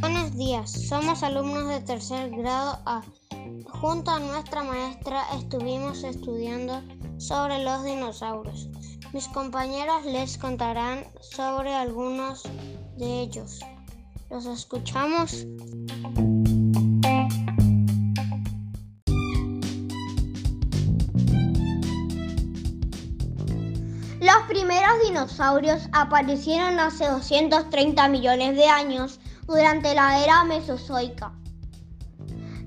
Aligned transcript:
Buenos 0.00 0.36
días, 0.36 0.72
somos 0.88 1.22
alumnos 1.22 1.68
de 1.68 1.80
tercer 1.82 2.30
grado 2.30 2.80
A. 2.84 3.02
Junto 3.80 4.10
a 4.10 4.18
nuestra 4.18 4.64
maestra 4.64 5.22
estuvimos 5.38 6.02
estudiando 6.02 6.82
sobre 7.18 7.62
los 7.62 7.84
dinosaurios. 7.84 8.68
Mis 9.12 9.28
compañeros 9.28 10.04
les 10.04 10.36
contarán 10.36 11.04
sobre 11.20 11.72
algunos 11.72 12.42
de 12.96 13.20
ellos. 13.20 13.60
¿Los 14.28 14.46
escuchamos? 14.46 15.46
Dinosaurios 25.20 25.82
aparecieron 25.92 26.80
hace 26.80 27.06
230 27.06 28.08
millones 28.08 28.56
de 28.56 28.66
años 28.66 29.20
durante 29.46 29.94
la 29.94 30.24
era 30.24 30.44
mesozoica. 30.44 31.32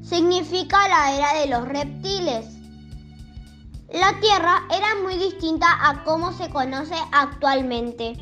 Significa 0.04 0.88
la 0.88 1.16
era 1.16 1.40
de 1.40 1.48
los 1.48 1.68
reptiles. 1.68 2.46
La 3.92 4.20
Tierra 4.20 4.68
era 4.70 5.02
muy 5.02 5.18
distinta 5.18 5.66
a 5.68 6.04
cómo 6.04 6.32
se 6.34 6.50
conoce 6.52 6.96
actualmente. 7.12 8.14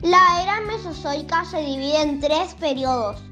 La 0.00 0.42
era 0.42 0.60
mesozoica 0.62 1.44
se 1.44 1.58
divide 1.58 2.00
en 2.00 2.20
tres 2.20 2.54
periodos. 2.54 3.22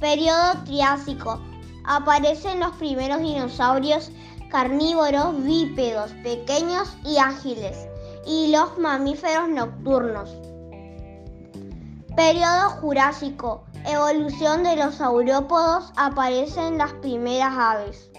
Periodo 0.00 0.64
Triásico. 0.64 1.40
Aparecen 1.84 2.58
los 2.58 2.72
primeros 2.76 3.20
dinosaurios 3.20 4.10
carnívoros 4.50 5.44
bípedos, 5.44 6.10
pequeños 6.22 6.96
y 7.04 7.18
ágiles, 7.18 7.86
y 8.28 8.48
los 8.52 8.76
mamíferos 8.78 9.48
nocturnos. 9.48 10.36
Periodo 12.14 12.70
Jurásico. 12.80 13.64
Evolución 13.86 14.64
de 14.64 14.76
los 14.76 14.96
saurópodos. 14.96 15.92
Aparecen 15.96 16.76
las 16.76 16.92
primeras 16.94 17.54
aves. 17.56 18.10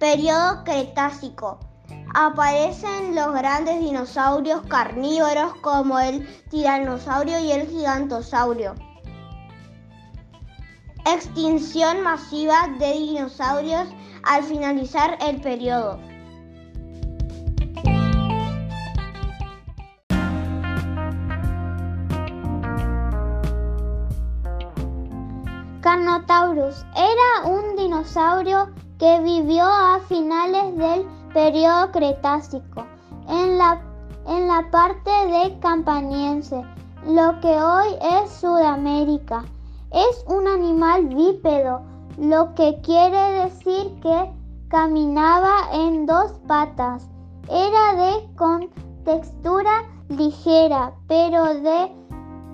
Periodo 0.00 0.64
Cretácico. 0.64 1.60
Aparecen 2.14 3.14
los 3.14 3.32
grandes 3.32 3.78
dinosaurios 3.78 4.62
carnívoros 4.62 5.54
como 5.62 6.00
el 6.00 6.26
tiranosaurio 6.50 7.38
y 7.38 7.52
el 7.52 7.68
gigantosaurio. 7.68 8.74
Extinción 11.06 12.02
masiva 12.02 12.68
de 12.80 12.92
dinosaurios 12.92 13.86
al 14.24 14.42
finalizar 14.42 15.16
el 15.20 15.40
periodo. 15.40 16.11
Carnotaurus 26.02 26.84
era 26.96 27.48
un 27.48 27.76
dinosaurio 27.76 28.70
que 28.98 29.20
vivió 29.20 29.64
a 29.64 30.00
finales 30.08 30.76
del 30.76 31.06
periodo 31.32 31.92
Cretácico 31.92 32.84
en 33.28 33.56
la, 33.56 33.80
en 34.26 34.48
la 34.48 34.68
parte 34.72 35.10
de 35.28 35.60
Campaniense, 35.60 36.64
lo 37.06 37.38
que 37.40 37.62
hoy 37.62 37.94
es 38.00 38.32
Sudamérica. 38.32 39.44
Es 39.92 40.24
un 40.26 40.48
animal 40.48 41.06
bípedo, 41.06 41.82
lo 42.18 42.52
que 42.54 42.80
quiere 42.82 43.44
decir 43.44 43.94
que 44.02 44.32
caminaba 44.70 45.54
en 45.72 46.06
dos 46.06 46.32
patas. 46.48 47.08
Era 47.48 47.94
de 47.94 48.28
textura 49.04 49.84
ligera, 50.08 50.94
pero 51.06 51.54
de 51.54 51.92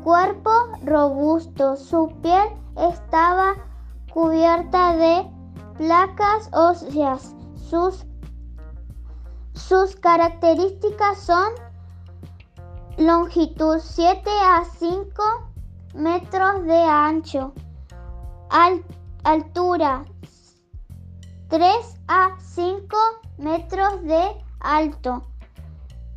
cuerpo 0.04 0.50
robusto. 0.84 1.76
Su 1.76 2.08
piel 2.20 2.48
estaba 2.78 3.54
cubierta 4.12 4.96
de 4.96 5.26
placas 5.76 6.50
óseas. 6.52 7.34
Sus, 7.54 8.04
características 9.96 11.18
son 11.18 11.52
longitud 12.96 13.78
7 13.78 14.30
a 14.30 14.64
5 14.64 15.22
metros 15.94 16.64
de 16.64 16.82
ancho, 16.82 17.52
altura 19.24 20.04
3 21.48 22.00
a 22.08 22.36
5 22.40 22.96
metros 23.38 24.02
de 24.02 24.44
alto, 24.60 25.22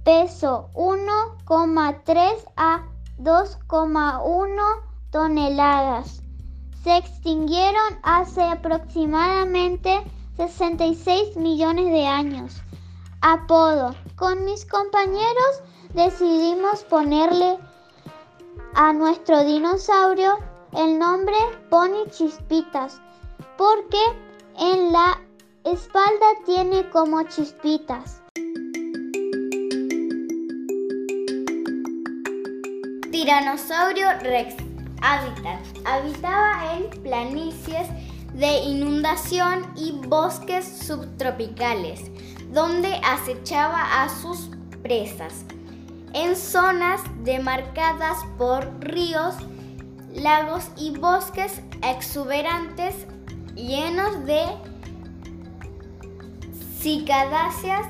peso 0.04 0.70
1,3 0.74 2.46
a 2.58 2.86
2,1 3.18 4.82
toneladas. 5.12 6.22
Se 6.84 6.97
extinguieron 6.97 8.00
hace 8.02 8.42
aproximadamente 8.42 10.02
66 10.38 11.36
millones 11.38 11.92
de 11.92 12.08
años. 12.08 12.62
Apodo. 13.22 13.94
Con 14.16 14.46
mis 14.46 14.66
compañeros 14.66 15.62
decidimos 15.94 16.84
ponerle 16.86 17.59
a 18.74 18.94
nuestro 18.94 19.44
dinosaurio 19.44 20.38
el 20.74 20.97
nombre 20.97 21.36
Pony 21.70 22.09
Chispitas, 22.09 23.00
porque 23.58 24.02
en 24.58 24.91
la 24.91 25.20
espalda 25.64 26.25
tiene 26.46 26.90
como 26.90 27.22
chispitas. 27.24 28.24
Tiranosaurio 33.12 34.08
Rex 34.22 34.71
Hábitat. 35.02 35.60
Habitaba 35.86 36.76
en 36.76 36.90
planicies 37.02 37.88
de 38.34 38.60
inundación 38.60 39.66
y 39.76 39.92
bosques 40.08 40.66
subtropicales, 40.66 42.12
donde 42.52 42.94
acechaba 43.04 44.04
a 44.04 44.10
sus 44.10 44.50
presas 44.82 45.46
en 46.14 46.36
zonas 46.36 47.02
demarcadas 47.24 48.18
por 48.38 48.68
ríos, 48.80 49.36
lagos 50.14 50.70
y 50.78 50.92
bosques 50.92 51.62
exuberantes 51.84 52.96
llenos 53.56 54.26
de 54.26 54.44
cicadáceas, 56.80 57.88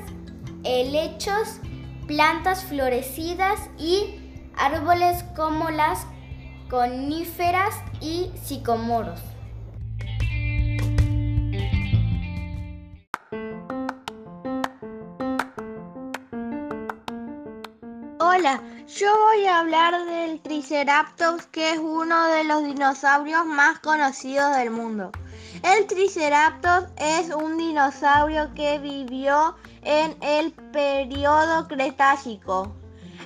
helechos, 0.64 1.58
plantas 2.06 2.64
florecidas 2.64 3.58
y 3.78 4.14
árboles 4.56 5.24
como 5.34 5.70
las 5.70 6.06
coníferas 6.72 7.74
y 8.00 8.32
sicomoros. 8.42 9.20
Hola, 18.18 18.62
yo 18.88 19.06
voy 19.18 19.44
a 19.44 19.58
hablar 19.60 20.06
del 20.06 20.40
Triceratops, 20.40 21.44
que 21.48 21.72
es 21.72 21.78
uno 21.78 22.28
de 22.28 22.44
los 22.44 22.64
dinosaurios 22.64 23.44
más 23.44 23.78
conocidos 23.80 24.56
del 24.56 24.70
mundo. 24.70 25.12
El 25.62 25.86
Triceratops 25.86 26.88
es 26.96 27.34
un 27.34 27.58
dinosaurio 27.58 28.54
que 28.54 28.78
vivió 28.78 29.56
en 29.82 30.16
el 30.22 30.52
periodo 30.72 31.68
Cretácico, 31.68 32.74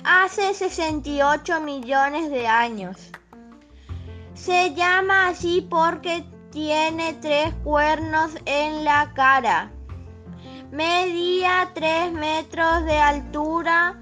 hace 0.03 0.53
68 0.53 1.61
millones 1.61 2.29
de 2.29 2.45
años. 2.45 3.13
Se 4.47 4.73
llama 4.73 5.27
así 5.27 5.67
porque 5.69 6.25
tiene 6.51 7.13
tres 7.15 7.53
cuernos 7.65 8.31
en 8.45 8.85
la 8.85 9.11
cara. 9.13 9.73
Medía 10.71 11.71
3 11.73 12.13
metros 12.13 12.85
de 12.85 12.97
altura 12.97 13.99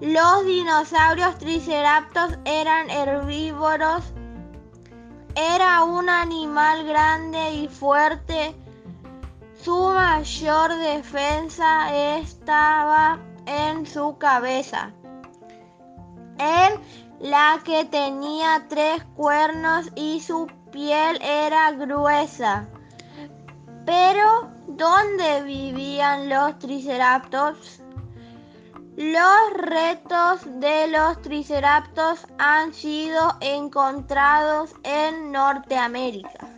los 0.00 0.44
dinosaurios 0.44 1.38
triceratops 1.38 2.38
eran 2.44 2.90
herbívoros. 2.90 4.04
Era 5.34 5.84
un 5.84 6.10
animal 6.10 6.84
grande 6.84 7.54
y 7.54 7.68
fuerte. 7.68 8.54
Su 9.62 9.88
mayor 9.94 10.76
defensa 10.76 12.18
estaba 12.18 13.20
en 13.46 13.86
su 13.86 14.18
cabeza, 14.18 14.92
en 16.38 16.78
la 17.20 17.60
que 17.64 17.84
tenía 17.84 18.66
tres 18.68 19.02
cuernos 19.16 19.90
y 19.94 20.20
su 20.20 20.46
piel 20.70 21.18
era 21.22 21.72
gruesa. 21.72 22.68
Pero, 23.84 24.50
¿dónde 24.66 25.42
vivían 25.42 26.28
los 26.28 26.58
triceratops? 26.58 27.82
Los 28.96 29.52
restos 29.58 30.40
de 30.60 30.88
los 30.88 31.20
triceratops 31.22 32.26
han 32.38 32.72
sido 32.72 33.36
encontrados 33.40 34.74
en 34.82 35.32
Norteamérica. 35.32 36.55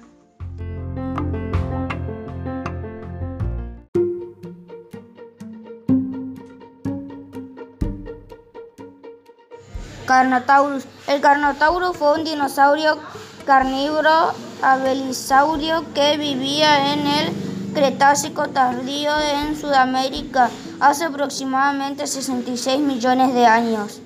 Carnotaurus. 10.09 10.85
El 11.07 11.21
Carnotaurus 11.21 11.95
fue 11.95 12.15
un 12.15 12.25
dinosaurio 12.25 12.97
carnívoro 13.45 14.33
abelisaurio 14.63 15.85
que 15.93 16.17
vivía 16.17 16.95
en 16.95 17.07
el 17.07 17.33
Cretácico 17.75 18.49
tardío 18.49 19.13
en 19.21 19.55
Sudamérica 19.55 20.49
hace 20.81 21.05
aproximadamente 21.05 22.07
66 22.07 22.81
millones 22.81 23.35
de 23.35 23.45
años. 23.45 24.01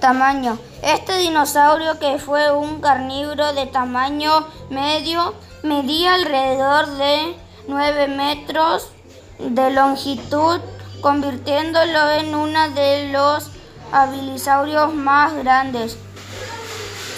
Tamaño. 0.00 0.58
Este 0.82 1.18
dinosaurio 1.18 1.98
que 1.98 2.18
fue 2.18 2.50
un 2.50 2.80
carnívoro 2.80 3.52
de 3.52 3.66
tamaño 3.66 4.46
medio 4.70 5.34
medía 5.62 6.14
alrededor 6.14 6.86
de 6.96 7.41
9 7.68 8.08
metros 8.08 8.90
de 9.38 9.70
longitud, 9.70 10.60
convirtiéndolo 11.00 12.10
en 12.12 12.34
uno 12.34 12.70
de 12.70 13.10
los 13.12 13.50
habilisaurios 13.92 14.94
más 14.94 15.34
grandes. 15.34 15.96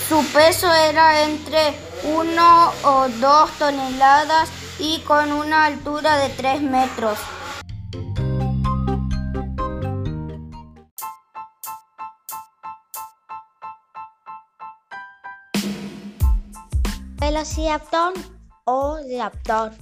Su 0.09 0.25
peso 0.33 0.73
era 0.73 1.23
entre 1.23 1.75
1 2.05 2.73
o 2.85 3.09
2 3.09 3.51
toneladas 3.59 4.51
y 4.79 5.01
con 5.01 5.33
una 5.33 5.67
altura 5.67 6.17
de 6.19 6.29
3 6.31 6.63
metros. 6.63 7.19
Velociraptor 17.21 18.13
o 18.65 18.99
raptor 19.19 19.73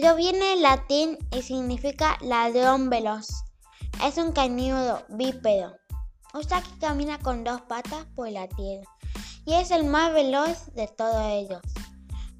proviene 0.00 0.44
del 0.50 0.62
latín 0.62 1.18
y 1.36 1.42
significa 1.42 2.18
ladrón 2.22 2.90
veloz. 2.90 3.28
Es 4.04 4.16
un 4.16 4.32
carnívoro 4.32 5.02
bípedo, 5.08 5.76
o 6.32 6.42
sea 6.42 6.62
que 6.62 6.78
camina 6.78 7.18
con 7.18 7.44
dos 7.44 7.60
patas 7.62 8.06
por 8.14 8.30
la 8.30 8.48
tierra 8.48 8.84
y 9.44 9.54
es 9.54 9.70
el 9.70 9.84
más 9.84 10.12
veloz 10.12 10.72
de 10.74 10.88
todos 10.88 11.22
ellos. 11.26 11.60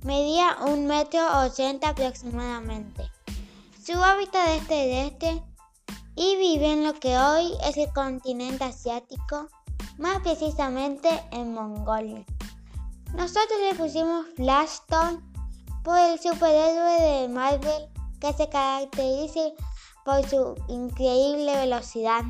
Medía 0.05 0.57
un 0.67 0.87
metro 0.87 1.21
ochenta 1.45 1.91
aproximadamente. 1.91 3.11
Su 3.85 4.03
hábitat 4.03 4.49
es 4.49 4.67
terrestre 4.67 5.43
y 6.15 6.37
vive 6.37 6.73
en 6.73 6.85
lo 6.85 6.95
que 6.95 7.19
hoy 7.19 7.53
es 7.65 7.77
el 7.77 7.93
continente 7.93 8.65
asiático, 8.65 9.49
más 9.99 10.21
precisamente 10.21 11.09
en 11.33 11.53
Mongolia. 11.53 12.25
Nosotros 13.15 13.59
le 13.69 13.75
pusimos 13.75 14.27
Flashstone 14.37 15.19
por 15.83 15.99
el 15.99 16.19
superhéroe 16.19 17.01
de 17.01 17.29
Marvel 17.29 17.89
que 18.21 18.33
se 18.35 18.49
caracteriza 18.49 19.41
por 20.05 20.27
su 20.29 20.55
increíble 20.69 21.57
velocidad. 21.57 22.23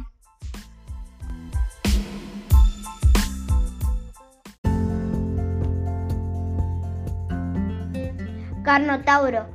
Carnotauro 8.63 9.47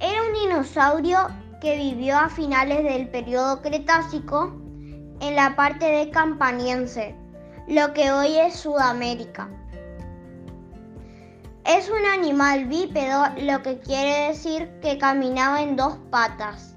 era 0.00 0.22
un 0.22 0.32
dinosaurio 0.32 1.18
que 1.60 1.76
vivió 1.76 2.16
a 2.16 2.28
finales 2.28 2.84
del 2.84 3.08
periodo 3.08 3.60
Cretácico 3.60 4.54
en 5.20 5.34
la 5.34 5.56
parte 5.56 5.84
de 5.84 6.10
Campaniense, 6.10 7.14
lo 7.68 7.92
que 7.92 8.12
hoy 8.12 8.38
es 8.38 8.54
Sudamérica. 8.54 9.48
Es 11.68 11.90
un 11.90 12.06
animal 12.06 12.66
bípedo, 12.66 13.24
lo 13.38 13.60
que 13.60 13.80
quiere 13.80 14.28
decir 14.28 14.70
que 14.80 14.98
caminaba 14.98 15.62
en 15.62 15.74
dos 15.74 15.98
patas. 16.12 16.76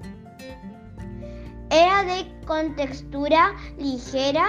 Era 1.70 2.02
de 2.02 2.26
contextura 2.44 3.54
ligera, 3.78 4.46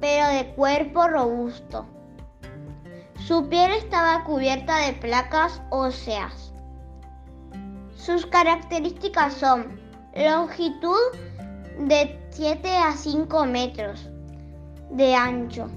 pero 0.00 0.28
de 0.28 0.54
cuerpo 0.54 1.08
robusto. 1.08 1.84
Su 3.26 3.48
piel 3.48 3.72
estaba 3.72 4.22
cubierta 4.22 4.78
de 4.86 4.92
placas 4.92 5.60
óseas. 5.70 6.52
Sus 7.96 8.24
características 8.26 9.34
son 9.34 9.80
longitud 10.14 11.10
de 11.88 12.24
7 12.30 12.68
a 12.68 12.92
5 12.92 13.46
metros 13.46 14.08
de 14.90 15.16
ancho, 15.16 15.68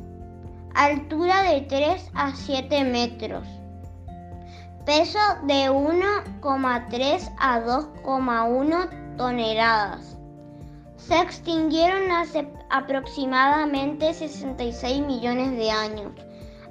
altura 0.76 1.42
de 1.42 1.62
3 1.62 2.12
a 2.14 2.36
7 2.36 2.84
metros 2.84 3.55
peso 4.86 5.20
de 5.44 5.70
1,3 5.70 7.34
a 7.38 7.60
2,1 7.60 9.18
toneladas. 9.18 10.18
Se 10.98 11.20
extinguieron 11.20 12.12
hace 12.12 12.48
aproximadamente 12.70 14.14
66 14.14 15.06
millones 15.06 15.52
de 15.58 15.72
años. 15.72 16.12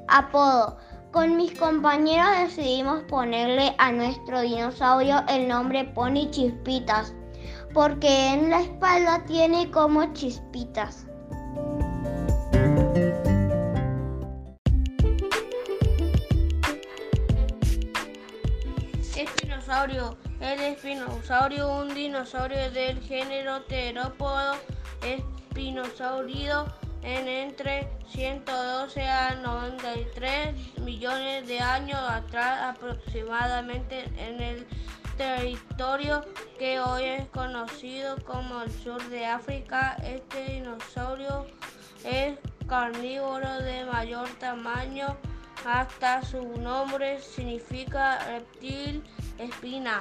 Apodo. 0.09 0.79
Con 1.11 1.37
mis 1.37 1.57
compañeros 1.57 2.27
decidimos 2.41 3.05
ponerle 3.05 3.75
a 3.79 3.93
nuestro 3.93 4.41
dinosaurio 4.41 5.23
el 5.29 5.47
nombre 5.47 5.85
Pony 5.85 6.29
Chispitas, 6.31 7.15
porque 7.73 8.33
en 8.33 8.51
la 8.51 8.63
espalda 8.63 9.23
tiene 9.25 9.71
como 9.71 10.13
chispitas. 10.13 11.07
El 19.85 20.61
espinosaurio, 20.61 21.71
un 21.71 21.93
dinosaurio 21.93 22.71
del 22.71 23.03
género 23.03 23.65
terópodo 23.65 24.55
espinosaurio 25.03 26.65
en 27.03 27.29
entre 27.29 27.87
112 28.09 29.03
a 29.03 29.35
93 29.35 30.79
millones 30.79 31.47
de 31.47 31.61
años 31.61 31.99
atrás 31.99 32.75
aproximadamente 32.75 34.05
en 34.17 34.41
el 34.41 34.67
territorio 35.19 36.25
que 36.59 36.81
hoy 36.81 37.05
es 37.05 37.29
conocido 37.29 38.17
como 38.25 38.63
el 38.63 38.73
sur 38.73 39.07
de 39.11 39.27
África. 39.27 39.99
Este 40.03 40.47
dinosaurio 40.55 41.45
es 42.05 42.39
carnívoro 42.67 43.59
de 43.59 43.85
mayor 43.85 44.31
tamaño, 44.39 45.15
hasta 45.67 46.23
su 46.23 46.43
nombre 46.57 47.21
significa 47.21 48.19
reptil 48.21 49.05
espina. 49.39 50.01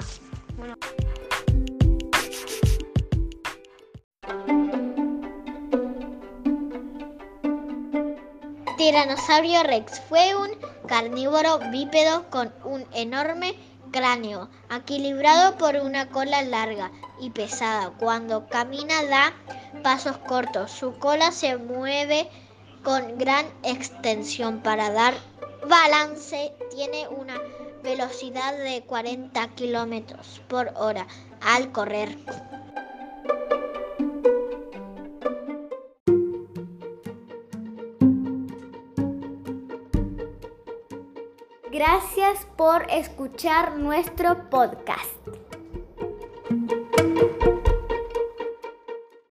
Tiranosaurio 8.77 9.63
Rex 9.63 10.01
fue 10.09 10.35
un 10.35 10.49
carnívoro 10.87 11.59
bípedo 11.71 12.29
con 12.29 12.53
un 12.65 12.85
enorme 12.93 13.55
cráneo, 13.91 14.49
equilibrado 14.75 15.57
por 15.57 15.75
una 15.75 16.09
cola 16.09 16.41
larga 16.41 16.91
y 17.21 17.29
pesada. 17.29 17.91
Cuando 17.97 18.47
camina 18.47 19.03
da 19.05 19.33
pasos 19.83 20.17
cortos. 20.17 20.71
Su 20.71 20.97
cola 20.97 21.31
se 21.31 21.57
mueve 21.57 22.29
con 22.83 23.17
gran 23.17 23.45
extensión 23.63 24.61
para 24.61 24.91
dar 24.91 25.13
balance. 25.69 26.53
Tiene 26.75 27.07
una 27.07 27.39
velocidad 27.83 28.57
de 28.57 28.83
40 28.85 29.47
kilómetros 29.55 30.41
por 30.47 30.71
hora 30.75 31.05
al 31.41 31.71
correr. 31.71 32.17
Gracias 41.71 42.47
por 42.55 42.89
escuchar 42.89 43.77
nuestro 43.77 44.49
podcast. 44.49 45.22